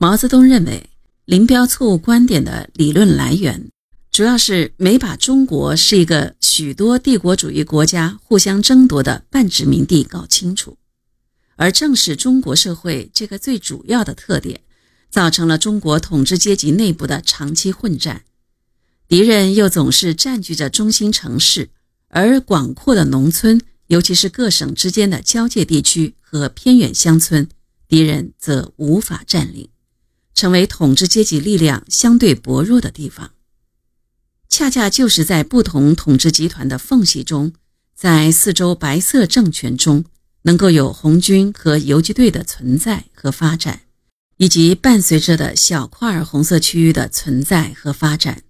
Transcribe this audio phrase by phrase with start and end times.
[0.00, 0.90] 毛泽东认为，
[1.24, 3.68] 林彪错误观点的理论来源，
[4.12, 10.78] 主要是没把中国是一个许多帝国主义国家互相争夺的半殖民地搞清楚，
[11.56, 14.60] 而正是中国社会这个最主要的特点，
[15.10, 18.22] 造成了中国统治阶级内部的长期混战，
[19.08, 21.70] 敌人又总是占据着中心城市，
[22.10, 27.48] 而广阔的农村，尤其是各省之间的交界地区和偏远乡村，
[27.88, 29.68] 敌人则无法占领。
[30.38, 33.32] 成为统治阶级力量相对薄弱的地方，
[34.48, 37.52] 恰恰就是在不同统治集团的缝隙中，
[37.96, 40.04] 在四周白色政权中，
[40.42, 43.80] 能够有红军和游击队的存在和发展，
[44.36, 48.44] 以及伴随着的小块红色区域的存在和发展。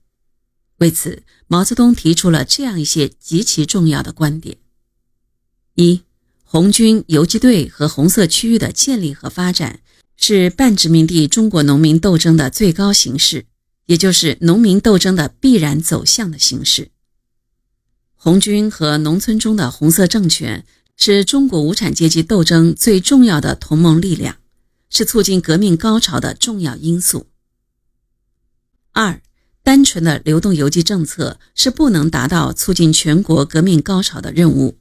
[0.80, 4.58] 为此，毛泽东提出了这样一些极其重要的观点：
[5.76, 6.02] 一、
[6.44, 9.80] 红军、游击队和红色区域的建立和发展。
[10.20, 13.46] 是半殖民地中国农民斗争的最高形式，
[13.86, 16.90] 也就是农民斗争的必然走向的形式。
[18.16, 24.36] 红军和农村中的红色政权是中国无产阶级斗争最重要的同盟力量，
[24.90, 27.28] 是促进革命高潮的重要因素。
[28.90, 29.22] 二，
[29.62, 34.76] 单纯的流动游击政策是不能达到促进全国革命高潮的任务，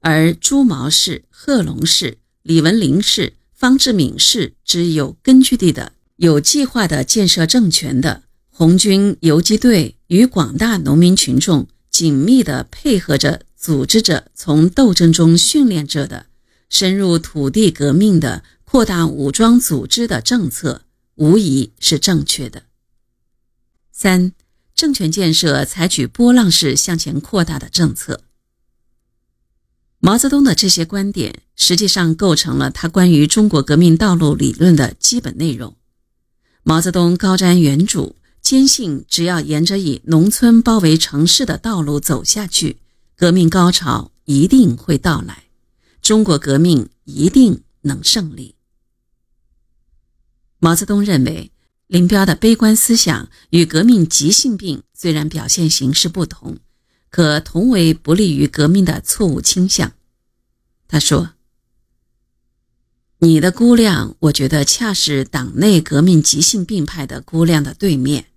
[0.00, 3.34] 而朱毛式、贺龙式、李文林式。
[3.62, 16.26] 方志敏式之有根据地的、有计划的建设政权的红军游击队，与广大农民群众紧密地配合着组织着，从斗争中训练着的、
[16.68, 20.82] 深入土地革命的、扩大武装组织的政策，
[21.14, 22.64] 无疑是正确的。
[23.92, 24.32] 三、
[24.74, 28.22] 政权建设采取波浪式向前扩大的政策。
[30.04, 35.76] 毛泽东的这些观点，实际上构成了他关于中国革命道路理论的基本内容。
[36.64, 42.78] 毛泽东高瞻远瞩，坚信只要沿着以农村包围城市的道路走下去，
[43.16, 45.44] 革命高潮一定会到来，
[46.00, 48.56] 中国革命一定能胜利。
[50.58, 51.52] 毛泽东认为，
[51.86, 56.58] 林彪的悲观思想与革命急性病虽然表现形式不同。
[57.12, 59.92] 可同为不利于革命的错误倾向，
[60.88, 61.34] 他说
[63.20, 68.28] ：“你的估量，我觉得恰是党内革命急性病派的估量的对面。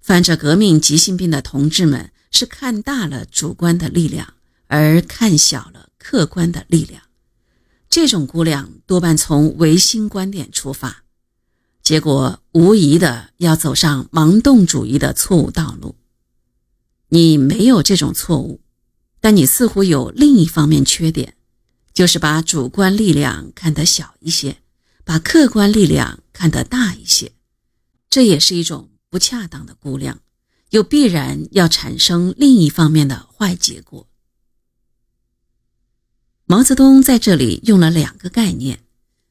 [0.00, 4.34] 犯着革命急性病的同志们是看大了主观的力量，
[4.66, 7.04] 而看小了客观的力量。
[7.88, 11.04] 这种估量多半从唯心观点出发，
[11.84, 15.94] 结果无疑的要走上盲动主义的错误道路。”
[17.14, 18.62] 你没有这种错误，
[19.20, 21.36] 但你似乎有另一方面缺点，
[21.92, 24.62] 就是把主观力量看得小一些，
[25.04, 27.32] 把客观力量看得大一些，
[28.08, 30.22] 这也是一种不恰当的估量，
[30.70, 34.08] 又必然要产生另一方面的坏结果。
[36.46, 38.84] 毛泽东在这里用了两个概念：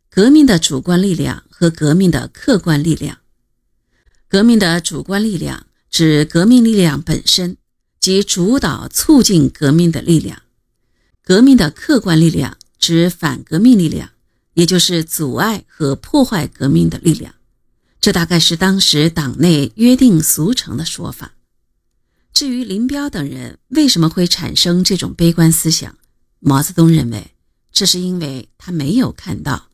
[0.08, 3.18] 革命的主观力量和革命的客观力量。
[4.28, 7.58] 革命的主观力量指革命力量本身。
[8.02, 10.42] 即主导促进革命的力量，
[11.24, 14.10] 革命的客观力量指反革命力量，
[14.56, 17.36] 也就是阻碍和破坏革命的力量。
[18.02, 21.36] 这大概是当时党内约定俗成的说法。
[22.34, 25.96] 至于林彪等人为什么会产生这种悲观思想，
[26.40, 27.36] 毛泽东认为，
[27.72, 29.68] 这是因为他没有看到：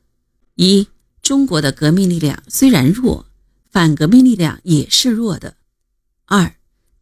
[0.56, 0.90] 一、
[1.22, 3.28] 中国的革命力量虽然弱，
[3.72, 5.54] 反革命力量也是弱的；
[6.26, 6.57] 二、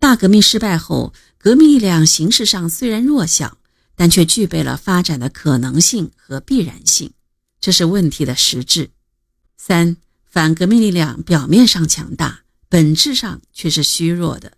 [0.05, 3.57] 大革命失败后，革命力量形式上虽然弱小，
[3.95, 7.13] 但却具备了发展的可能性和必然性，
[7.59, 8.91] 这是问题的实质。
[9.57, 14.51] 三、反革命力量表面上强大，本质上却是虚弱的。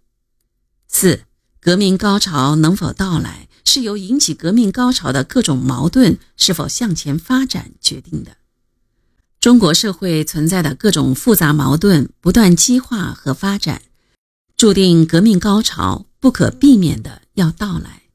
[0.89, 1.21] 四、
[1.61, 8.35] 革命高潮能否到来，是由引起革命高潮的各种矛盾是否向前发展决定的。
[9.39, 13.83] 中国社会存在的各种复杂矛盾不断激化和发展。
[14.57, 18.06] 注定革命高潮不可避免的要到来。